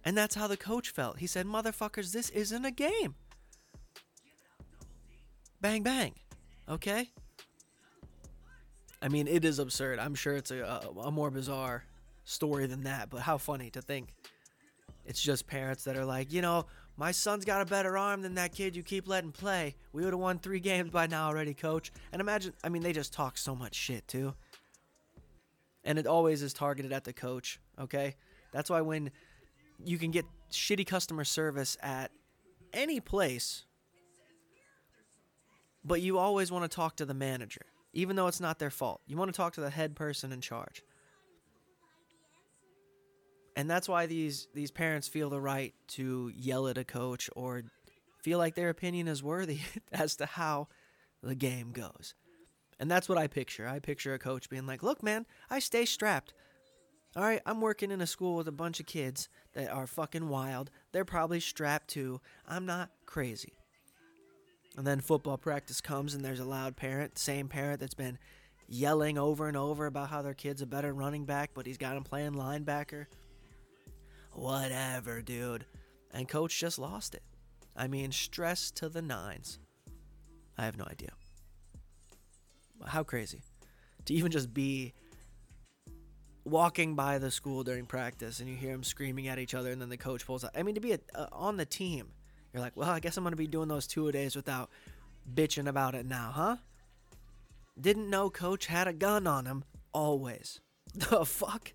And 0.03 0.17
that's 0.17 0.35
how 0.35 0.47
the 0.47 0.57
coach 0.57 0.89
felt. 0.89 1.19
He 1.19 1.27
said, 1.27 1.45
Motherfuckers, 1.45 2.13
this 2.13 2.29
isn't 2.29 2.63
a 2.63 2.71
game. 2.71 3.15
Bang, 5.59 5.83
bang. 5.83 6.13
Okay? 6.69 7.09
I 9.01 9.09
mean, 9.09 9.27
it 9.27 9.43
is 9.43 9.59
absurd. 9.59 9.99
I'm 9.99 10.15
sure 10.15 10.35
it's 10.35 10.51
a, 10.51 10.59
a, 10.59 10.99
a 11.01 11.11
more 11.11 11.29
bizarre 11.29 11.83
story 12.27 12.65
than 12.67 12.83
that, 12.83 13.09
but 13.09 13.21
how 13.21 13.37
funny 13.37 13.69
to 13.71 13.81
think. 13.81 14.13
It's 15.05 15.21
just 15.21 15.47
parents 15.47 15.85
that 15.85 15.95
are 15.95 16.05
like, 16.05 16.33
you 16.33 16.41
know, 16.41 16.65
my 16.97 17.11
son's 17.11 17.45
got 17.45 17.61
a 17.61 17.65
better 17.65 17.97
arm 17.97 18.21
than 18.21 18.35
that 18.35 18.53
kid 18.53 18.75
you 18.75 18.83
keep 18.83 19.07
letting 19.07 19.31
play. 19.31 19.75
We 19.93 20.03
would 20.03 20.13
have 20.13 20.19
won 20.19 20.39
three 20.39 20.59
games 20.71 20.91
by 20.91 21.07
now 21.07 21.27
already, 21.27 21.53
coach. 21.53 21.91
And 22.11 22.19
imagine, 22.19 22.53
I 22.63 22.69
mean, 22.69 22.83
they 22.83 22.93
just 22.93 23.13
talk 23.13 23.37
so 23.37 23.55
much 23.55 23.75
shit, 23.75 24.07
too. 24.07 24.33
And 25.83 25.97
it 25.97 26.05
always 26.05 26.41
is 26.41 26.53
targeted 26.53 26.91
at 26.91 27.05
the 27.05 27.13
coach, 27.13 27.59
okay? 27.79 28.15
That's 28.51 28.69
why 28.69 28.81
when 28.81 29.11
you 29.85 29.97
can 29.97 30.11
get 30.11 30.25
shitty 30.51 30.85
customer 30.85 31.23
service 31.23 31.77
at 31.81 32.11
any 32.73 32.99
place, 32.99 33.63
but 35.85 36.01
you 36.01 36.17
always 36.17 36.51
want 36.51 36.69
to 36.69 36.75
talk 36.75 36.97
to 36.97 37.05
the 37.05 37.13
manager 37.13 37.61
even 37.93 38.15
though 38.15 38.27
it's 38.27 38.39
not 38.39 38.59
their 38.59 38.69
fault. 38.69 39.01
You 39.07 39.17
want 39.17 39.33
to 39.33 39.35
talk 39.35 39.53
to 39.53 39.61
the 39.61 39.71
head 39.71 39.95
person 39.95 40.31
in 40.31 40.39
charge. 40.39 40.83
And 43.57 43.67
that's 43.67 43.89
why 43.89 44.05
these 44.05 44.47
these 44.53 44.69
parents 44.69 45.07
feel 45.07 45.31
the 45.31 45.41
right 45.41 45.73
to 45.89 46.31
yell 46.35 46.67
at 46.67 46.77
a 46.77 46.83
coach 46.83 47.27
or 47.35 47.63
feel 48.21 48.37
like 48.37 48.53
their 48.53 48.69
opinion 48.69 49.07
is 49.07 49.23
worthy 49.23 49.61
as 49.91 50.15
to 50.17 50.27
how 50.27 50.67
the 51.23 51.33
game 51.33 51.71
goes. 51.71 52.13
And 52.79 52.89
that's 52.89 53.09
what 53.09 53.17
I 53.17 53.25
picture. 53.25 53.67
I 53.67 53.79
picture 53.79 54.13
a 54.13 54.19
coach 54.19 54.47
being 54.47 54.67
like, 54.67 54.83
"Look, 54.83 55.01
man, 55.01 55.25
I 55.49 55.57
stay 55.57 55.85
strapped. 55.85 56.35
All 57.15 57.23
right, 57.23 57.41
I'm 57.47 57.59
working 57.59 57.89
in 57.89 57.99
a 57.99 58.05
school 58.05 58.35
with 58.35 58.47
a 58.47 58.51
bunch 58.51 58.79
of 58.79 58.85
kids 58.85 59.27
that 59.53 59.71
are 59.71 59.87
fucking 59.87 60.29
wild. 60.29 60.69
They're 60.91 61.03
probably 61.03 61.39
strapped 61.39 61.87
too. 61.87 62.21
I'm 62.47 62.67
not 62.67 62.91
crazy. 63.07 63.53
And 64.77 64.85
then 64.85 64.99
football 64.99 65.39
practice 65.39 65.81
comes 65.81 66.13
and 66.13 66.23
there's 66.23 66.39
a 66.39 66.45
loud 66.45 66.75
parent, 66.75 67.17
same 67.17 67.47
parent 67.47 67.79
that's 67.79 67.95
been 67.95 68.19
yelling 68.67 69.17
over 69.17 69.47
and 69.47 69.57
over 69.57 69.87
about 69.87 70.09
how 70.09 70.21
their 70.21 70.35
kid's 70.35 70.61
a 70.61 70.67
better 70.67 70.93
running 70.93 71.25
back, 71.25 71.51
but 71.55 71.65
he's 71.65 71.79
got 71.79 71.97
him 71.97 72.03
playing 72.03 72.33
linebacker. 72.33 73.07
Whatever, 74.37 75.21
dude. 75.21 75.65
And 76.13 76.27
coach 76.27 76.59
just 76.59 76.79
lost 76.79 77.15
it. 77.15 77.23
I 77.75 77.87
mean, 77.87 78.11
stress 78.11 78.71
to 78.71 78.87
the 78.87 79.01
nines. 79.01 79.59
I 80.57 80.65
have 80.65 80.77
no 80.77 80.85
idea. 80.85 81.11
How 82.85 83.03
crazy. 83.03 83.41
To 84.05 84.13
even 84.13 84.31
just 84.31 84.53
be 84.53 84.93
walking 86.45 86.95
by 86.95 87.17
the 87.17 87.31
school 87.31 87.63
during 87.63 87.85
practice 87.85 88.39
and 88.39 88.47
you 88.47 88.55
hear 88.55 88.71
them 88.71 88.83
screaming 88.83 89.27
at 89.27 89.39
each 89.39 89.53
other 89.53 89.71
and 89.71 89.81
then 89.81 89.89
the 89.89 89.97
coach 89.97 90.25
pulls 90.25 90.43
out. 90.43 90.51
I 90.55 90.63
mean, 90.63 90.75
to 90.75 90.81
be 90.81 90.93
a, 90.93 90.99
on 91.31 91.57
the 91.57 91.65
team 91.65 92.13
you're 92.53 92.61
like, 92.61 92.77
well, 92.77 92.89
I 92.89 92.99
guess 92.99 93.17
I'm 93.17 93.23
going 93.23 93.33
to 93.33 93.37
be 93.37 93.47
doing 93.47 93.67
those 93.67 93.87
two 93.87 94.07
a 94.07 94.11
days 94.11 94.35
without 94.35 94.69
bitching 95.31 95.67
about 95.67 95.95
it 95.95 96.05
now, 96.05 96.31
huh? 96.33 96.55
Didn't 97.79 98.09
know 98.09 98.29
coach 98.29 98.67
had 98.67 98.87
a 98.87 98.93
gun 98.93 99.27
on 99.27 99.45
him 99.45 99.63
always. 99.93 100.59
The 100.95 101.25
fuck? 101.25 101.73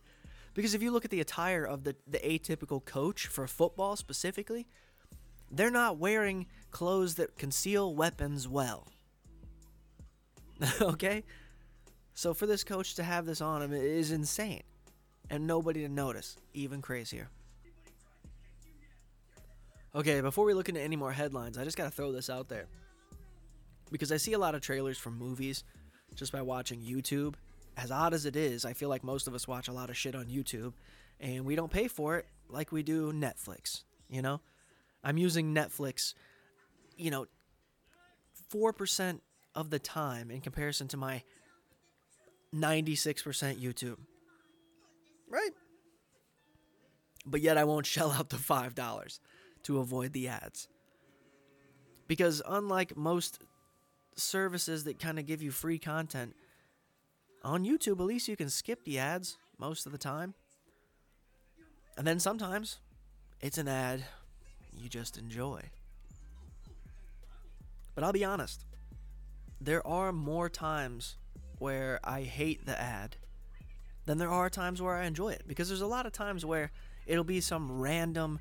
Because 0.54 0.74
if 0.74 0.82
you 0.82 0.90
look 0.90 1.04
at 1.04 1.10
the 1.10 1.20
attire 1.20 1.64
of 1.64 1.84
the, 1.84 1.96
the 2.06 2.18
atypical 2.18 2.84
coach 2.84 3.26
for 3.26 3.46
football 3.46 3.96
specifically, 3.96 4.66
they're 5.50 5.70
not 5.70 5.98
wearing 5.98 6.46
clothes 6.70 7.14
that 7.16 7.36
conceal 7.36 7.94
weapons 7.94 8.48
well. 8.48 8.88
okay? 10.80 11.24
So 12.14 12.34
for 12.34 12.46
this 12.46 12.64
coach 12.64 12.94
to 12.96 13.02
have 13.02 13.26
this 13.26 13.40
on 13.40 13.62
him 13.62 13.72
is 13.72 14.10
insane. 14.10 14.62
And 15.30 15.46
nobody 15.46 15.80
to 15.82 15.88
notice, 15.88 16.36
even 16.52 16.82
crazier. 16.82 17.28
Okay, 19.94 20.20
before 20.20 20.44
we 20.44 20.54
look 20.54 20.68
into 20.68 20.80
any 20.80 20.96
more 20.96 21.12
headlines, 21.12 21.58
I 21.58 21.64
just 21.64 21.76
gotta 21.76 21.90
throw 21.90 22.12
this 22.12 22.28
out 22.28 22.48
there. 22.48 22.66
Because 23.90 24.10
I 24.10 24.16
see 24.16 24.32
a 24.32 24.38
lot 24.38 24.54
of 24.54 24.62
trailers 24.62 24.98
for 24.98 25.10
movies 25.10 25.64
just 26.14 26.32
by 26.32 26.42
watching 26.42 26.80
YouTube. 26.80 27.34
As 27.76 27.90
odd 27.90 28.14
as 28.14 28.26
it 28.26 28.36
is, 28.36 28.64
I 28.64 28.74
feel 28.74 28.88
like 28.88 29.02
most 29.02 29.26
of 29.26 29.34
us 29.34 29.48
watch 29.48 29.68
a 29.68 29.72
lot 29.72 29.90
of 29.90 29.96
shit 29.96 30.14
on 30.14 30.26
YouTube, 30.26 30.74
and 31.20 31.44
we 31.44 31.56
don't 31.56 31.70
pay 31.70 31.88
for 31.88 32.18
it 32.18 32.26
like 32.48 32.70
we 32.70 32.82
do 32.82 33.12
Netflix, 33.12 33.84
you 34.08 34.22
know? 34.22 34.40
I'm 35.02 35.18
using 35.18 35.54
Netflix, 35.54 36.14
you 36.96 37.10
know, 37.10 37.26
4% 38.52 39.20
of 39.54 39.70
the 39.70 39.78
time 39.78 40.30
in 40.30 40.40
comparison 40.40 40.88
to 40.88 40.96
my 40.96 41.22
96% 42.54 43.60
YouTube. 43.60 43.96
Right? 45.28 45.50
But 47.24 47.40
yet 47.40 47.56
I 47.56 47.64
won't 47.64 47.86
shell 47.94 48.12
out 48.12 48.28
the 48.28 48.36
$5 48.36 49.18
to 49.64 49.78
avoid 49.78 50.12
the 50.12 50.28
ads. 50.28 50.68
Because 52.06 52.42
unlike 52.46 52.96
most 52.96 53.42
services 54.16 54.84
that 54.84 54.98
kind 54.98 55.18
of 55.18 55.26
give 55.26 55.42
you 55.42 55.50
free 55.50 55.78
content, 55.78 56.34
on 57.44 57.64
YouTube, 57.64 58.00
at 58.00 58.06
least 58.06 58.28
you 58.28 58.36
can 58.36 58.48
skip 58.48 58.84
the 58.84 58.98
ads 58.98 59.38
most 59.58 59.86
of 59.86 59.92
the 59.92 59.98
time. 59.98 60.34
And 61.96 62.06
then 62.06 62.18
sometimes 62.18 62.78
it's 63.40 63.58
an 63.58 63.68
ad 63.68 64.04
you 64.72 64.88
just 64.88 65.18
enjoy. 65.18 65.62
But 67.94 68.04
I'll 68.04 68.12
be 68.12 68.24
honest, 68.24 68.64
there 69.60 69.86
are 69.86 70.12
more 70.12 70.48
times 70.48 71.16
where 71.58 72.00
I 72.02 72.22
hate 72.22 72.64
the 72.64 72.80
ad 72.80 73.16
than 74.06 74.18
there 74.18 74.30
are 74.30 74.50
times 74.50 74.80
where 74.80 74.96
I 74.96 75.04
enjoy 75.04 75.30
it. 75.30 75.44
Because 75.46 75.68
there's 75.68 75.82
a 75.82 75.86
lot 75.86 76.06
of 76.06 76.12
times 76.12 76.44
where 76.44 76.70
it'll 77.06 77.24
be 77.24 77.40
some 77.40 77.80
random 77.80 78.40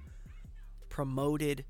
promoted 0.90 1.66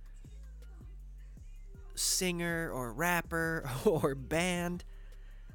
singer 1.95 2.71
or 2.73 2.93
rapper 2.93 3.69
or 3.85 4.15
band, 4.15 4.83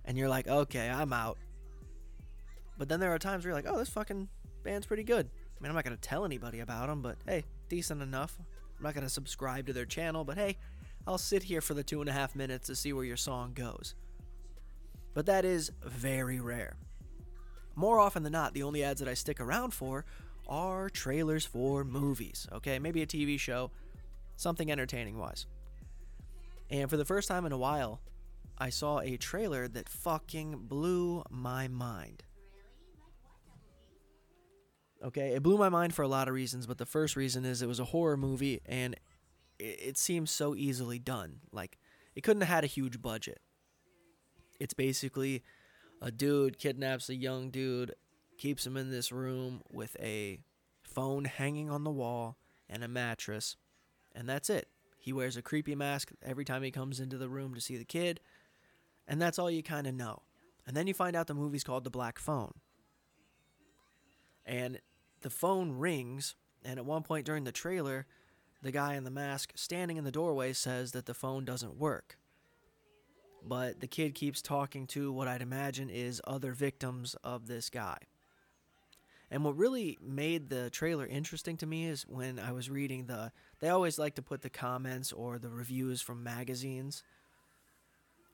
and 0.04 0.18
you're 0.18 0.28
like, 0.28 0.48
okay, 0.48 0.88
I'm 0.88 1.12
out. 1.12 1.38
But 2.78 2.88
then 2.88 3.00
there 3.00 3.12
are 3.14 3.18
times 3.18 3.44
where 3.44 3.50
you're 3.50 3.62
like, 3.62 3.72
oh, 3.72 3.78
this 3.78 3.88
fucking 3.88 4.28
band's 4.62 4.86
pretty 4.86 5.04
good. 5.04 5.28
I 5.28 5.62
mean, 5.62 5.70
I'm 5.70 5.74
not 5.74 5.84
going 5.84 5.96
to 5.96 6.00
tell 6.00 6.24
anybody 6.24 6.60
about 6.60 6.88
them, 6.88 7.00
but 7.02 7.16
hey, 7.26 7.44
decent 7.68 8.02
enough. 8.02 8.36
I'm 8.76 8.84
not 8.84 8.94
going 8.94 9.06
to 9.06 9.12
subscribe 9.12 9.66
to 9.66 9.72
their 9.72 9.86
channel, 9.86 10.24
but 10.24 10.36
hey, 10.36 10.58
I'll 11.06 11.18
sit 11.18 11.44
here 11.44 11.60
for 11.60 11.72
the 11.72 11.82
two 11.82 12.00
and 12.00 12.10
a 12.10 12.12
half 12.12 12.34
minutes 12.34 12.66
to 12.66 12.76
see 12.76 12.92
where 12.92 13.04
your 13.04 13.16
song 13.16 13.52
goes. 13.54 13.94
But 15.14 15.26
that 15.26 15.44
is 15.44 15.70
very 15.82 16.40
rare. 16.40 16.76
More 17.74 17.98
often 17.98 18.22
than 18.22 18.32
not, 18.32 18.52
the 18.52 18.64
only 18.64 18.84
ads 18.84 19.00
that 19.00 19.08
I 19.08 19.14
stick 19.14 19.40
around 19.40 19.72
for 19.72 20.04
are 20.48 20.90
trailers 20.90 21.46
for 21.46 21.84
movies, 21.84 22.46
okay? 22.52 22.78
Maybe 22.78 23.02
a 23.02 23.06
TV 23.06 23.38
show, 23.38 23.70
something 24.36 24.70
entertaining 24.70 25.18
wise. 25.18 25.46
And 26.70 26.90
for 26.90 26.96
the 26.96 27.04
first 27.04 27.28
time 27.28 27.46
in 27.46 27.52
a 27.52 27.58
while, 27.58 28.00
I 28.58 28.70
saw 28.70 29.00
a 29.00 29.16
trailer 29.16 29.68
that 29.68 29.88
fucking 29.88 30.66
blew 30.68 31.22
my 31.30 31.68
mind. 31.68 32.24
Okay, 35.04 35.34
it 35.34 35.42
blew 35.42 35.58
my 35.58 35.68
mind 35.68 35.94
for 35.94 36.02
a 36.02 36.08
lot 36.08 36.28
of 36.28 36.34
reasons, 36.34 36.66
but 36.66 36.78
the 36.78 36.86
first 36.86 37.16
reason 37.16 37.44
is 37.44 37.60
it 37.60 37.68
was 37.68 37.80
a 37.80 37.84
horror 37.84 38.16
movie 38.16 38.60
and 38.64 38.94
it, 39.58 39.80
it 39.80 39.98
seems 39.98 40.30
so 40.30 40.54
easily 40.54 40.98
done. 40.98 41.40
Like, 41.52 41.78
it 42.14 42.22
couldn't 42.22 42.42
have 42.42 42.48
had 42.48 42.64
a 42.64 42.68
huge 42.68 43.02
budget. 43.02 43.40
It's 44.58 44.74
basically 44.74 45.42
a 46.00 46.10
dude 46.10 46.58
kidnaps 46.58 47.08
a 47.08 47.14
young 47.14 47.50
dude, 47.50 47.94
keeps 48.38 48.66
him 48.66 48.76
in 48.76 48.90
this 48.90 49.12
room 49.12 49.62
with 49.70 49.96
a 50.00 50.40
phone 50.82 51.26
hanging 51.26 51.70
on 51.70 51.84
the 51.84 51.90
wall 51.90 52.38
and 52.68 52.82
a 52.82 52.88
mattress, 52.88 53.56
and 54.14 54.28
that's 54.28 54.48
it. 54.50 54.68
He 54.98 55.12
wears 55.12 55.36
a 55.36 55.42
creepy 55.42 55.74
mask 55.74 56.10
every 56.22 56.44
time 56.44 56.62
he 56.62 56.70
comes 56.70 57.00
into 57.00 57.18
the 57.18 57.28
room 57.28 57.54
to 57.54 57.60
see 57.60 57.76
the 57.76 57.84
kid, 57.84 58.20
and 59.06 59.20
that's 59.20 59.38
all 59.38 59.50
you 59.50 59.62
kind 59.62 59.86
of 59.86 59.94
know. 59.94 60.22
And 60.66 60.76
then 60.76 60.86
you 60.86 60.94
find 60.94 61.14
out 61.14 61.28
the 61.28 61.34
movie's 61.34 61.62
called 61.62 61.84
The 61.84 61.90
Black 61.90 62.18
Phone. 62.18 62.52
And 64.46 64.80
the 65.22 65.30
phone 65.30 65.72
rings, 65.72 66.36
and 66.64 66.78
at 66.78 66.86
one 66.86 67.02
point 67.02 67.26
during 67.26 67.44
the 67.44 67.52
trailer, 67.52 68.06
the 68.62 68.72
guy 68.72 68.94
in 68.94 69.04
the 69.04 69.10
mask 69.10 69.52
standing 69.56 69.96
in 69.96 70.04
the 70.04 70.12
doorway 70.12 70.52
says 70.52 70.92
that 70.92 71.06
the 71.06 71.14
phone 71.14 71.44
doesn't 71.44 71.76
work. 71.76 72.16
But 73.44 73.80
the 73.80 73.86
kid 73.86 74.14
keeps 74.14 74.42
talking 74.42 74.86
to 74.88 75.12
what 75.12 75.28
I'd 75.28 75.42
imagine 75.42 75.90
is 75.90 76.20
other 76.26 76.52
victims 76.52 77.14
of 77.22 77.46
this 77.46 77.70
guy. 77.70 77.98
And 79.30 79.44
what 79.44 79.56
really 79.56 79.98
made 80.00 80.50
the 80.50 80.70
trailer 80.70 81.06
interesting 81.06 81.56
to 81.58 81.66
me 81.66 81.86
is 81.86 82.06
when 82.08 82.38
I 82.38 82.52
was 82.52 82.70
reading 82.70 83.06
the. 83.06 83.32
They 83.60 83.68
always 83.68 83.98
like 83.98 84.14
to 84.16 84.22
put 84.22 84.42
the 84.42 84.50
comments 84.50 85.12
or 85.12 85.38
the 85.38 85.48
reviews 85.48 86.00
from 86.00 86.22
magazines 86.22 87.02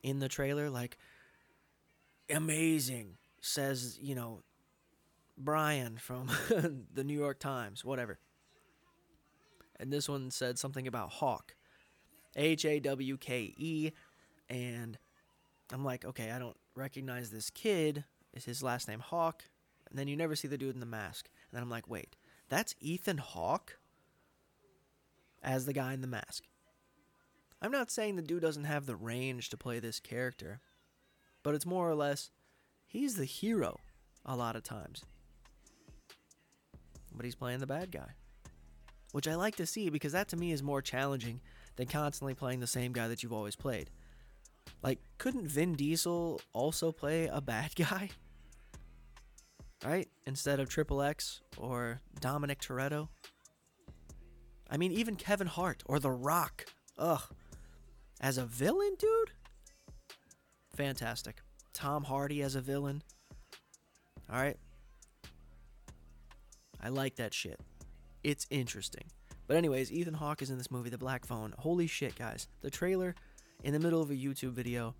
in 0.03 0.19
the 0.19 0.29
trailer, 0.29 0.69
like, 0.69 0.99
amazing, 2.29 3.17
says, 3.41 3.99
you 4.03 4.15
know, 4.15 4.43
Brian 5.45 5.97
from 5.99 6.29
the 6.95 7.05
New 7.05 7.19
York 7.19 7.39
Times, 7.39 7.85
whatever. 7.85 8.19
And 9.79 9.93
this 9.93 10.09
one 10.09 10.31
said 10.31 10.59
something 10.59 10.87
about 10.87 11.11
Hawk. 11.11 11.55
H 12.37 12.65
A 12.65 12.81
W 12.81 13.17
K 13.17 13.53
E. 13.57 13.91
And 14.49 14.99
I'm 15.73 15.85
like, 15.85 16.05
okay, 16.05 16.31
I 16.31 16.39
don't 16.39 16.57
recognize 16.75 17.31
this 17.31 17.51
kid. 17.51 18.05
Is 18.33 18.45
his 18.45 18.63
last 18.63 18.89
name 18.89 19.01
Hawk? 19.01 19.45
And 19.91 19.99
then 19.99 20.09
you 20.09 20.17
never 20.17 20.37
see 20.37 20.49
the 20.49 20.57
dude 20.57 20.75
in 20.75 20.81
the 20.81 20.87
mask. 20.87 21.29
And 21.51 21.57
then 21.57 21.63
I'm 21.63 21.71
like, 21.71 21.89
wait, 21.89 22.17
that's 22.49 22.75
Ethan 22.81 23.19
Hawke 23.19 23.79
as 25.43 25.67
the 25.67 25.73
guy 25.73 25.93
in 25.93 26.01
the 26.01 26.07
mask. 26.07 26.45
I'm 27.61 27.73
not 27.73 27.91
saying 27.91 28.17
the 28.17 28.23
dude 28.23 28.43
doesn't 28.43 28.65
have 28.65 28.87
the 28.87 28.97
range 28.97 29.51
to 29.51 29.57
play 29.57 29.79
this 29.79 30.01
character, 30.01 30.61
but 31.43 31.55
it's 31.55 31.67
more 31.67 31.89
or 31.89 31.95
less 31.95 32.31
he's 32.87 33.17
the 33.17 33.25
hero 33.25 33.79
a 34.25 34.37
lot 34.37 34.57
of 34.57 34.63
times. 34.63 35.05
But 37.15 37.25
he's 37.25 37.35
playing 37.35 37.61
the 37.61 37.67
bad 37.67 37.91
guy. 37.91 38.15
Which 39.13 39.29
I 39.29 39.35
like 39.35 39.57
to 39.57 39.67
see 39.67 39.91
because 39.91 40.13
that 40.13 40.29
to 40.29 40.37
me 40.37 40.53
is 40.53 40.63
more 40.63 40.81
challenging 40.81 41.41
than 41.77 41.87
constantly 41.87 42.35
playing 42.35 42.61
the 42.61 42.67
same 42.67 42.93
guy 42.93 43.09
that 43.09 43.23
you've 43.23 43.33
always 43.33 43.57
played. 43.57 43.91
Like, 44.83 45.01
couldn't 45.19 45.49
Vin 45.49 45.75
Diesel 45.75 46.41
also 46.53 46.93
play 46.93 47.27
a 47.27 47.41
bad 47.41 47.75
guy? 47.77 48.11
Right? 49.85 50.09
Instead 50.27 50.61
of 50.61 50.69
Triple 50.69 51.03
X 51.03 51.41
or 51.57 52.01
Dominic 52.21 52.61
Toretto? 52.61 53.09
I 54.71 54.77
mean, 54.77 54.93
even 54.93 55.17
Kevin 55.17 55.49
Hart 55.49 55.83
or 55.87 55.99
The 55.99 56.11
Rock. 56.11 56.67
Ugh. 56.99 57.23
As 58.21 58.39
a 58.39 58.45
villain, 58.45 58.95
dude? 58.99 59.33
Fantastic. 60.75 61.43
Tom 61.75 62.05
Hardy 62.05 62.43
as 62.43 62.55
a 62.55 62.61
villain. 62.61 63.03
Alright. 64.31 64.57
I 66.83 66.89
like 66.89 67.17
that 67.17 67.33
shit. 67.33 67.61
It's 68.25 68.47
interesting. 68.51 69.05
But, 69.47 69.57
anyways, 69.57 69.93
Ethan 69.93 70.15
Hawke 70.15 70.43
is 70.43 70.51
in 70.51 70.59
this 70.59 70.71
movie, 70.71 70.91
The 70.91 70.99
Black 70.99 71.27
Phone. 71.27 71.55
Holy 71.59 71.87
shit, 71.87 72.15
guys. 72.15 72.49
The 72.61 72.71
trailer 72.71 73.15
in 73.63 73.73
the 73.73 73.81
middle 73.81 74.03
of 74.03 74.11
a 74.11 74.15
YouTube 74.15 74.53
video 74.53 74.95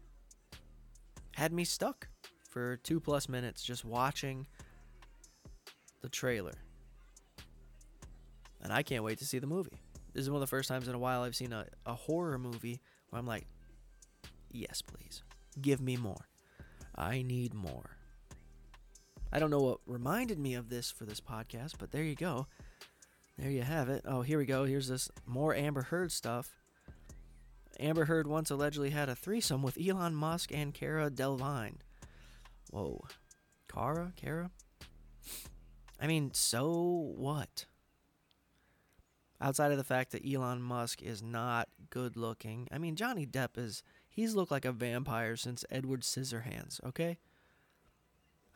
had 1.35 1.53
me 1.53 1.65
stuck 1.65 2.09
for 2.49 2.77
two 2.77 3.01
plus 3.01 3.29
minutes 3.29 3.63
just 3.63 3.85
watching 3.85 4.47
the 6.03 6.09
trailer. 6.09 6.53
And 8.61 8.73
I 8.73 8.83
can't 8.83 9.03
wait 9.03 9.19
to 9.19 9.25
see 9.25 9.39
the 9.39 9.47
movie. 9.47 9.79
This 10.13 10.23
is 10.23 10.31
one 10.31 10.37
of 10.37 10.41
the 10.41 10.47
first 10.47 10.69
times 10.69 10.89
in 10.89 10.95
a 10.95 10.99
while 10.99 11.23
I've 11.23 11.35
seen 11.35 11.53
a, 11.53 11.67
a 11.87 11.95
horror 11.95 12.39
movie 12.39 12.81
where 13.09 13.19
I'm 13.19 13.27
like, 13.27 13.47
yes, 14.51 14.83
please. 14.83 15.23
Give 15.61 15.81
me 15.81 15.97
more. 15.97 16.29
I 16.95 17.23
need 17.23 17.55
more. 17.55 17.97
I 19.33 19.39
don't 19.39 19.51
know 19.51 19.61
what 19.61 19.79
reminded 19.87 20.39
me 20.39 20.55
of 20.55 20.69
this 20.69 20.91
for 20.91 21.07
this 21.07 21.21
podcast, 21.21 21.75
but 21.79 21.91
there 21.91 22.03
you 22.03 22.15
go. 22.15 22.47
There 23.39 23.51
you 23.51 23.63
have 23.63 23.89
it. 23.89 24.05
Oh, 24.07 24.21
here 24.21 24.37
we 24.39 24.45
go. 24.45 24.65
Here's 24.65 24.89
this 24.89 25.11
more 25.27 25.55
Amber 25.55 25.83
Heard 25.83 26.13
stuff. 26.13 26.51
Amber 27.81 28.05
Heard 28.05 28.27
once 28.27 28.51
allegedly 28.51 28.91
had 28.91 29.09
a 29.09 29.17
threesome 29.17 29.63
with 29.63 29.79
Elon 29.81 30.15
Musk 30.15 30.53
and 30.53 30.75
Cara 30.75 31.11
Delevingne. 31.11 31.79
Whoa. 32.71 33.05
Cara? 33.73 34.13
Cara? 34.17 34.51
I 35.99 36.07
mean, 36.07 36.33
so 36.35 37.15
what? 37.17 37.65
Outside 39.41 39.73
of 39.73 39.79
the 39.79 39.85
fact 39.85 40.13
that 40.13 40.31
Elon 40.31 40.61
Musk 40.61 41.03
is 41.03 41.23
not 41.23 41.69
good 41.89 42.17
looking, 42.17 42.69
I 42.71 42.79
mean, 42.79 42.97
Johnny 42.97 43.27
Depp 43.27 43.57
is. 43.57 43.83
He's 44.09 44.35
looked 44.35 44.51
like 44.51 44.67
a 44.67 44.73
vampire 44.73 45.37
since 45.37 45.65
Edward 45.71 46.03
Scissorhands, 46.03 46.85
okay? 46.85 47.17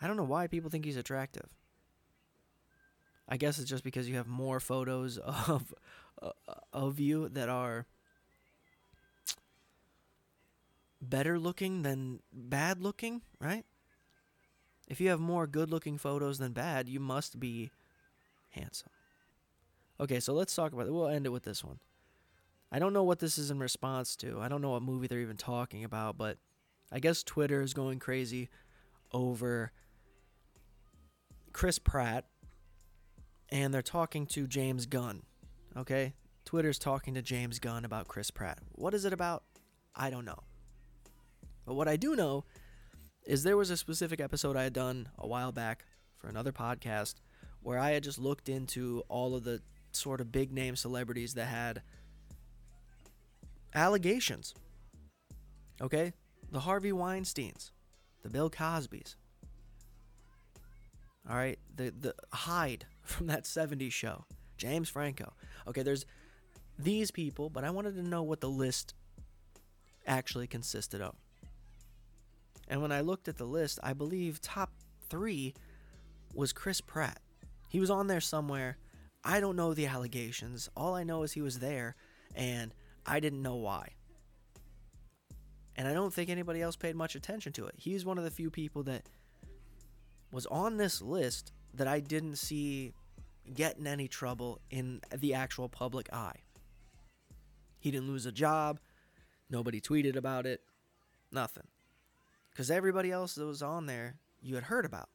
I 0.01 0.07
don't 0.07 0.17
know 0.17 0.25
why 0.25 0.47
people 0.47 0.71
think 0.71 0.85
he's 0.85 0.97
attractive. 0.97 1.49
I 3.29 3.37
guess 3.37 3.59
it's 3.59 3.69
just 3.69 3.85
because 3.85 4.09
you 4.09 4.17
have 4.17 4.29
more 4.29 4.61
photos 4.61 5.19
of 5.49 5.75
uh, 6.23 6.31
of 6.73 7.01
you 7.01 7.29
that 7.31 7.49
are 7.49 7.87
better 11.01 11.39
looking 11.39 11.83
than 11.83 12.21
bad 12.33 12.83
looking, 12.83 13.23
right? 13.41 13.65
If 14.89 15.01
you 15.01 15.09
have 15.09 15.21
more 15.21 15.47
good 15.47 15.71
looking 15.71 15.99
photos 15.99 16.39
than 16.39 16.53
bad, 16.53 16.89
you 16.89 17.01
must 17.01 17.41
be 17.41 17.71
handsome. 18.51 18.91
Okay, 19.99 20.21
so 20.21 20.33
let's 20.33 20.55
talk 20.55 20.73
about 20.73 20.87
it. 20.87 20.93
We'll 20.93 21.09
end 21.09 21.27
it 21.27 21.31
with 21.31 21.43
this 21.43 21.65
one. 21.65 21.81
I 22.71 22.79
don't 22.79 22.93
know 22.93 23.03
what 23.03 23.19
this 23.19 23.39
is 23.39 23.51
in 23.51 23.59
response 23.59 24.17
to. 24.17 24.41
I 24.41 24.49
don't 24.49 24.63
know 24.63 24.71
what 24.71 24.83
movie 24.83 25.07
they're 25.07 25.21
even 25.21 25.37
talking 25.37 25.85
about, 25.85 26.19
but 26.19 26.39
I 26.93 27.01
guess 27.01 27.23
Twitter 27.23 27.63
is 27.63 27.75
going 27.75 27.99
crazy 27.99 28.49
over 29.13 29.73
Chris 31.57 31.79
Pratt 31.79 32.27
and 33.49 33.73
they're 33.73 33.81
talking 33.81 34.27
to 34.27 34.47
James 34.47 34.85
Gunn. 34.85 35.23
Okay? 35.75 36.13
Twitter's 36.45 36.79
talking 36.79 37.15
to 37.15 37.23
James 37.23 37.59
Gunn 37.59 37.87
about 37.87 38.09
Chris 38.09 38.31
Pratt. 38.31 38.59
What 38.73 38.93
is 38.93 39.07
it 39.07 39.15
about? 39.15 39.43
I 39.95 40.11
don't 40.11 40.27
know. 40.27 40.41
But 41.65 41.73
what 41.73 41.89
I 41.89 41.97
do 41.97 42.15
know 42.15 42.45
is 43.25 43.43
there 43.43 43.57
was 43.57 43.71
a 43.71 43.77
specific 43.79 44.21
episode 44.21 44.55
I 44.55 44.65
had 44.65 44.75
done 44.75 45.09
a 45.17 45.27
while 45.27 45.51
back 45.51 45.87
for 46.19 46.29
another 46.29 46.53
podcast 46.53 47.15
where 47.63 47.79
I 47.79 47.93
had 47.93 48.03
just 48.03 48.19
looked 48.19 48.51
into 48.51 49.03
all 49.09 49.35
of 49.35 49.45
the 49.45 49.63
sort 49.93 50.21
of 50.21 50.31
big 50.31 50.53
name 50.53 50.77
celebrities 50.77 51.33
that 51.35 51.47
had 51.47 51.81
allegations. 53.75 54.53
Okay? 55.81 56.13
The 56.53 56.61
Harvey 56.61 56.93
Weinsteins, 56.93 57.71
the 58.23 58.29
Bill 58.29 58.51
Cosbys. 58.51 59.15
All 61.29 61.37
right, 61.37 61.59
the 61.75 61.93
the 61.99 62.15
Hyde 62.33 62.87
from 63.03 63.27
that 63.27 63.45
70s 63.45 63.93
show, 63.93 64.25
James 64.57 64.89
Franco. 64.89 65.33
Okay, 65.67 65.83
there's 65.83 66.07
these 66.79 67.11
people, 67.11 67.51
but 67.51 67.65
I 67.65 67.71
wanted 67.71 67.95
to 67.97 68.03
know 68.03 68.23
what 68.23 68.41
the 68.41 68.49
list 68.49 68.95
actually 70.07 70.47
consisted 70.47 71.01
of. 71.01 71.15
And 72.69 72.83
when 72.83 72.93
I 72.93 73.01
looked 73.01 73.29
at 73.29 73.37
the 73.37 73.45
list, 73.45 73.79
I 73.83 73.93
believe 73.93 74.41
top 74.41 74.71
3 75.09 75.55
was 76.35 76.53
Chris 76.53 76.81
Pratt. 76.81 77.21
He 77.69 77.81
was 77.81 77.91
on 77.91 78.07
there 78.07 78.21
somewhere. 78.21 78.79
I 79.25 79.41
don't 79.41 79.57
know 79.57 79.75
the 79.75 79.87
allegations. 79.87 80.69
All 80.77 80.95
I 80.95 81.05
know 81.05 81.23
is 81.23 81.33
he 81.33 81.41
was 81.41 81.59
there 81.59 81.97
and 82.35 82.75
I 83.05 83.21
didn't 83.21 83.43
know 83.43 83.57
why. 83.57 83.91
And 85.77 85.87
I 85.87 85.93
don't 85.93 86.13
think 86.13 86.31
anybody 86.31 86.63
else 86.63 86.77
paid 86.77 86.97
much 86.97 87.15
attention 87.15 87.53
to 87.55 87.67
it. 87.67 87.75
He's 87.77 88.05
one 88.05 88.19
of 88.19 88.25
the 88.25 88.31
few 88.31 88.51
people 88.51 88.83
that 88.85 89.09
was 90.31 90.47
on 90.47 90.77
this 90.77 91.01
list 91.01 91.53
that 91.75 91.89
I 91.89 92.01
didn't 92.01 92.37
see 92.37 92.93
get 93.55 93.79
in 93.79 93.87
any 93.87 94.09
trouble 94.09 94.61
in 94.71 95.01
the 95.15 95.35
actual 95.35 95.69
public 95.69 96.13
eye. 96.13 96.41
He 97.79 97.91
didn't 97.91 98.09
lose 98.09 98.27
a 98.27 98.33
job. 98.33 98.81
Nobody 99.49 99.81
tweeted 99.81 100.17
about 100.17 100.47
it. 100.47 100.63
Nothing. 101.31 101.69
Because 102.51 102.71
everybody 102.71 103.13
else 103.13 103.35
that 103.35 103.45
was 103.45 103.63
on 103.63 103.87
there, 103.87 104.17
you 104.41 104.55
had 104.55 104.65
heard 104.65 104.85
about 104.85 105.09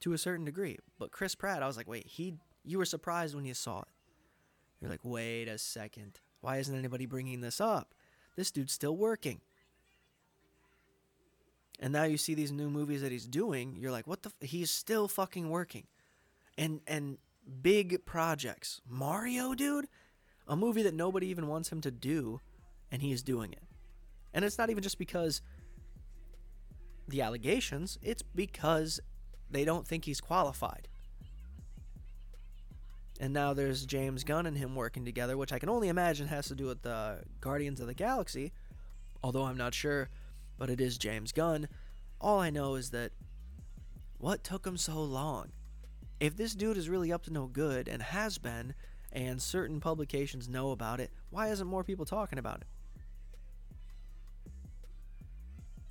to 0.00 0.12
a 0.12 0.18
certain 0.18 0.44
degree. 0.44 0.78
But 0.98 1.12
Chris 1.12 1.34
Pratt, 1.34 1.62
I 1.62 1.66
was 1.66 1.76
like, 1.76 1.88
wait, 1.88 2.06
he, 2.06 2.34
you 2.64 2.78
were 2.78 2.84
surprised 2.84 3.34
when 3.34 3.44
you 3.44 3.54
saw 3.54 3.80
it. 3.80 3.88
You're 4.80 4.90
like, 4.90 5.04
wait 5.04 5.48
a 5.48 5.58
second. 5.58 6.20
Why 6.40 6.58
isn't 6.58 6.76
anybody 6.76 7.06
bringing 7.06 7.40
this 7.40 7.60
up? 7.60 7.94
This 8.36 8.50
dude's 8.50 8.72
still 8.72 8.96
working. 8.96 9.40
And 11.78 11.92
now 11.92 12.04
you 12.04 12.16
see 12.16 12.34
these 12.34 12.50
new 12.50 12.68
movies 12.68 13.02
that 13.02 13.12
he's 13.12 13.26
doing. 13.26 13.76
You're 13.78 13.92
like, 13.92 14.06
what 14.06 14.22
the? 14.22 14.30
F-? 14.30 14.48
He's 14.48 14.70
still 14.70 15.06
fucking 15.06 15.48
working, 15.48 15.86
and 16.56 16.80
and 16.86 17.18
big 17.62 18.04
projects. 18.04 18.80
Mario, 18.88 19.54
dude, 19.54 19.86
a 20.46 20.56
movie 20.56 20.82
that 20.82 20.94
nobody 20.94 21.28
even 21.28 21.46
wants 21.46 21.70
him 21.70 21.80
to 21.82 21.90
do, 21.90 22.40
and 22.90 23.00
he 23.00 23.12
is 23.12 23.22
doing 23.22 23.52
it. 23.52 23.62
And 24.34 24.44
it's 24.44 24.58
not 24.58 24.70
even 24.70 24.82
just 24.82 24.98
because 24.98 25.40
the 27.06 27.22
allegations. 27.22 27.98
It's 28.02 28.22
because 28.22 29.00
they 29.50 29.64
don't 29.64 29.86
think 29.86 30.04
he's 30.04 30.20
qualified. 30.20 30.88
And 33.20 33.32
now 33.32 33.52
there's 33.52 33.84
James 33.84 34.22
Gunn 34.22 34.46
and 34.46 34.56
him 34.56 34.76
working 34.76 35.04
together, 35.04 35.36
which 35.36 35.52
I 35.52 35.58
can 35.58 35.68
only 35.68 35.88
imagine 35.88 36.28
has 36.28 36.46
to 36.48 36.54
do 36.54 36.66
with 36.66 36.82
the 36.82 37.22
Guardians 37.40 37.80
of 37.80 37.86
the 37.86 37.94
Galaxy, 37.94 38.52
although 39.22 39.44
I'm 39.44 39.56
not 39.56 39.74
sure 39.74 40.08
but 40.58 40.70
it 40.70 40.80
is 40.80 40.98
James 40.98 41.32
Gunn. 41.32 41.68
All 42.20 42.40
I 42.40 42.50
know 42.50 42.74
is 42.74 42.90
that 42.90 43.12
what 44.18 44.44
took 44.44 44.66
him 44.66 44.76
so 44.76 45.00
long? 45.00 45.52
If 46.20 46.36
this 46.36 46.54
dude 46.54 46.76
is 46.76 46.88
really 46.88 47.12
up 47.12 47.22
to 47.24 47.32
no 47.32 47.46
good 47.46 47.86
and 47.88 48.02
has 48.02 48.38
been, 48.38 48.74
and 49.12 49.40
certain 49.40 49.80
publications 49.80 50.48
know 50.48 50.72
about 50.72 51.00
it, 51.00 51.10
why 51.30 51.48
isn't 51.48 51.66
more 51.66 51.84
people 51.84 52.04
talking 52.04 52.38
about 52.38 52.60
it? 52.60 52.66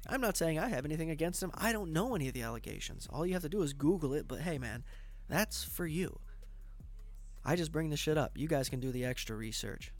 I'm 0.09 0.21
not 0.21 0.37
saying 0.37 0.57
I 0.57 0.69
have 0.69 0.85
anything 0.85 1.09
against 1.09 1.43
him. 1.43 1.51
I 1.53 1.71
don't 1.71 1.91
know 1.91 2.15
any 2.15 2.27
of 2.27 2.33
the 2.33 2.43
allegations. 2.43 3.07
All 3.11 3.25
you 3.25 3.33
have 3.33 3.41
to 3.41 3.49
do 3.49 3.61
is 3.61 3.73
Google 3.73 4.13
it, 4.13 4.27
but 4.27 4.41
hey, 4.41 4.57
man, 4.57 4.83
that's 5.27 5.63
for 5.63 5.85
you. 5.85 6.19
I 7.43 7.55
just 7.55 7.71
bring 7.71 7.89
the 7.89 7.97
shit 7.97 8.17
up. 8.17 8.31
You 8.35 8.47
guys 8.47 8.69
can 8.69 8.79
do 8.79 8.91
the 8.91 9.05
extra 9.05 9.35
research. 9.35 9.91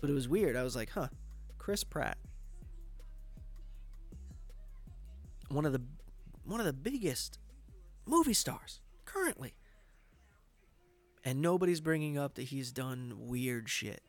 But 0.00 0.10
it 0.10 0.14
was 0.14 0.28
weird. 0.28 0.56
I 0.56 0.62
was 0.62 0.76
like, 0.76 0.90
huh, 0.90 1.08
Chris 1.64 1.82
Pratt, 1.82 2.18
one 5.48 5.64
of 5.64 5.72
the 5.72 5.80
one 6.44 6.60
of 6.60 6.66
the 6.66 6.74
biggest 6.74 7.38
movie 8.04 8.34
stars 8.34 8.82
currently, 9.06 9.54
and 11.24 11.40
nobody's 11.40 11.80
bringing 11.80 12.18
up 12.18 12.34
that 12.34 12.42
he's 12.42 12.70
done 12.70 13.14
weird 13.16 13.70
shit. 13.70 14.02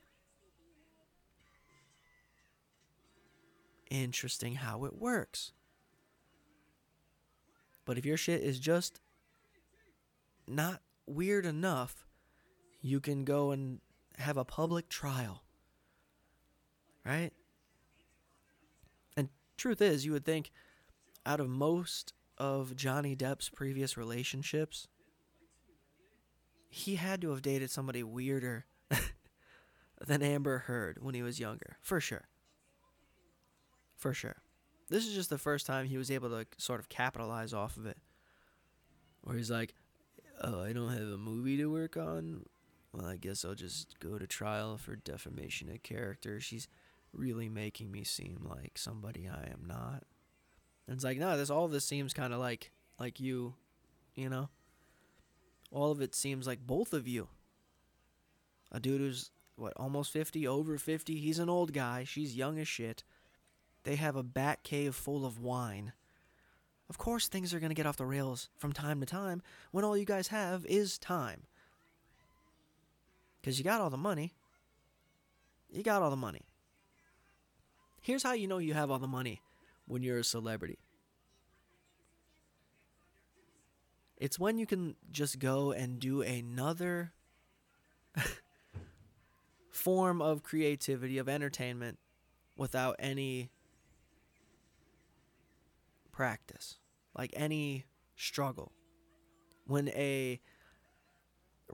Interesting 3.90 4.56
how 4.56 4.84
it 4.84 4.94
works. 4.94 5.52
But 7.86 7.96
if 7.96 8.04
your 8.04 8.18
shit 8.18 8.42
is 8.42 8.60
just 8.60 9.00
not 10.46 10.82
weird 11.06 11.46
enough, 11.46 12.06
you 12.82 13.00
can 13.00 13.24
go 13.24 13.50
and 13.50 13.80
have 14.18 14.36
a 14.36 14.44
public 14.44 14.90
trial. 14.90 15.42
Right? 17.02 17.32
Truth 19.56 19.80
is, 19.80 20.04
you 20.04 20.12
would 20.12 20.24
think 20.24 20.50
out 21.24 21.40
of 21.40 21.48
most 21.48 22.12
of 22.38 22.76
Johnny 22.76 23.16
Depp's 23.16 23.48
previous 23.48 23.96
relationships, 23.96 24.88
he 26.68 26.96
had 26.96 27.20
to 27.22 27.30
have 27.30 27.42
dated 27.42 27.70
somebody 27.70 28.02
weirder 28.02 28.66
than 30.06 30.22
Amber 30.22 30.58
Heard 30.58 30.98
when 31.00 31.14
he 31.14 31.22
was 31.22 31.40
younger, 31.40 31.78
for 31.80 32.00
sure. 32.00 32.28
For 33.96 34.12
sure. 34.12 34.36
This 34.88 35.06
is 35.06 35.14
just 35.14 35.30
the 35.30 35.38
first 35.38 35.66
time 35.66 35.86
he 35.86 35.96
was 35.96 36.10
able 36.10 36.28
to 36.30 36.46
sort 36.58 36.80
of 36.80 36.88
capitalize 36.88 37.52
off 37.52 37.76
of 37.76 37.86
it. 37.86 37.96
Where 39.22 39.36
he's 39.36 39.50
like, 39.50 39.74
Oh, 40.42 40.62
I 40.62 40.72
don't 40.72 40.92
have 40.92 41.08
a 41.08 41.16
movie 41.16 41.56
to 41.56 41.66
work 41.66 41.96
on. 41.96 42.44
Well, 42.92 43.06
I 43.06 43.16
guess 43.16 43.44
I'll 43.44 43.54
just 43.54 43.98
go 44.00 44.18
to 44.18 44.26
trial 44.26 44.76
for 44.76 44.96
defamation 44.96 45.70
of 45.70 45.82
character. 45.82 46.40
She's 46.40 46.68
really 47.18 47.48
making 47.48 47.90
me 47.90 48.04
seem 48.04 48.46
like 48.48 48.78
somebody 48.78 49.28
I 49.28 49.50
am 49.50 49.64
not. 49.66 50.04
And 50.86 50.94
it's 50.94 51.04
like, 51.04 51.18
no, 51.18 51.36
this 51.36 51.50
all 51.50 51.64
of 51.64 51.72
this 51.72 51.84
seems 51.84 52.12
kind 52.14 52.32
of 52.32 52.38
like 52.38 52.72
like 52.98 53.20
you, 53.20 53.54
you 54.14 54.28
know. 54.28 54.48
All 55.70 55.90
of 55.90 56.00
it 56.00 56.14
seems 56.14 56.46
like 56.46 56.66
both 56.66 56.92
of 56.92 57.08
you. 57.08 57.28
A 58.72 58.80
dude 58.80 59.00
who's 59.00 59.30
what 59.56 59.72
almost 59.76 60.12
50, 60.12 60.46
over 60.46 60.78
50, 60.78 61.16
he's 61.16 61.38
an 61.38 61.48
old 61.48 61.72
guy, 61.72 62.04
she's 62.04 62.36
young 62.36 62.58
as 62.58 62.68
shit. 62.68 63.04
They 63.84 63.96
have 63.96 64.16
a 64.16 64.22
bat 64.22 64.62
cave 64.62 64.94
full 64.94 65.24
of 65.24 65.40
wine. 65.40 65.92
Of 66.88 66.98
course 66.98 67.26
things 67.26 67.52
are 67.52 67.60
going 67.60 67.70
to 67.70 67.74
get 67.74 67.86
off 67.86 67.96
the 67.96 68.04
rails 68.04 68.48
from 68.56 68.72
time 68.72 69.00
to 69.00 69.06
time 69.06 69.42
when 69.72 69.84
all 69.84 69.96
you 69.96 70.04
guys 70.04 70.28
have 70.28 70.64
is 70.66 70.98
time. 70.98 71.42
Cuz 73.42 73.58
you 73.58 73.64
got 73.64 73.80
all 73.80 73.90
the 73.90 73.96
money. 73.96 74.34
You 75.70 75.82
got 75.82 76.02
all 76.02 76.10
the 76.10 76.16
money. 76.16 76.46
Here's 78.06 78.22
how 78.22 78.34
you 78.34 78.46
know 78.46 78.58
you 78.58 78.72
have 78.72 78.88
all 78.88 79.00
the 79.00 79.08
money 79.08 79.42
when 79.84 80.04
you're 80.04 80.20
a 80.20 80.22
celebrity. 80.22 80.78
It's 84.16 84.38
when 84.38 84.58
you 84.58 84.64
can 84.64 84.94
just 85.10 85.40
go 85.40 85.72
and 85.72 85.98
do 85.98 86.22
another 86.22 87.14
form 89.72 90.22
of 90.22 90.44
creativity, 90.44 91.18
of 91.18 91.28
entertainment, 91.28 91.98
without 92.56 92.94
any 93.00 93.50
practice, 96.12 96.76
like 97.18 97.32
any 97.34 97.86
struggle. 98.14 98.70
When 99.66 99.88
a 99.88 100.40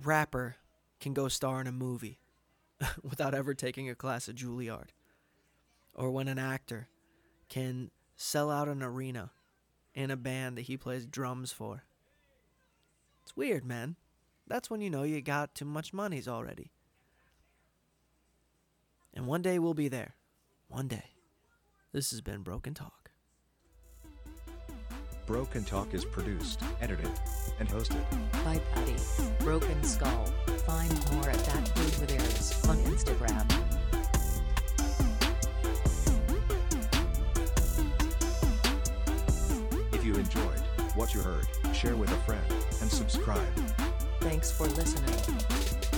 rapper 0.03 0.57
can 0.99 1.12
go 1.12 1.29
star 1.29 1.61
in 1.61 1.66
a 1.66 1.73
movie 1.73 2.21
without 3.03 3.35
ever 3.35 3.53
taking 3.53 3.90
a 3.90 3.95
class 3.95 4.31
at 4.31 4.37
Juilliard 4.37 4.92
or 5.94 6.11
when 6.11 6.28
an 6.28 6.38
actor 6.38 6.88
can 7.48 7.90
sell 8.16 8.50
out 8.50 8.68
an 8.68 8.83
arena 8.83 9.31
in 9.94 10.11
a 10.11 10.16
band 10.16 10.57
that 10.57 10.62
he 10.62 10.76
plays 10.76 11.07
drums 11.07 11.52
for. 11.52 11.85
It's 13.22 13.37
weird, 13.37 13.64
man. 13.64 13.96
That's 14.46 14.70
when 14.70 14.81
you 14.81 14.90
know 14.90 15.02
you 15.02 15.20
got 15.20 15.55
too 15.55 15.64
much 15.64 15.92
monies 15.92 16.26
already. 16.26 16.72
And 19.14 19.26
one 19.26 19.42
day 19.42 19.59
we'll 19.59 19.74
be 19.74 19.88
there. 19.88 20.14
One 20.68 20.88
day. 20.88 21.05
This 21.92 22.11
has 22.11 22.22
been 22.22 22.42
Broken 22.42 22.72
Talk. 22.72 23.11
Broken 25.26 25.64
Talk 25.64 25.94
is 25.94 26.05
produced, 26.05 26.61
edited, 26.81 27.11
and 27.61 27.68
hosted 27.68 28.02
by 28.44 28.59
Patty. 28.74 28.96
Broken 29.38 29.83
Skull. 29.85 30.26
Find 30.66 31.12
more 31.12 31.28
at 31.28 31.44
that 31.44 31.74
dude 31.74 31.85
with 32.00 32.12
ears 32.12 32.66
on 32.66 32.78
Instagram. 32.78 33.62
What 41.02 41.14
you 41.14 41.20
heard, 41.20 41.48
share 41.74 41.96
with 41.96 42.12
a 42.12 42.16
friend 42.18 42.44
and 42.80 42.88
subscribe. 42.88 43.42
Thanks 44.20 44.52
for 44.52 44.68
listening. 44.68 45.91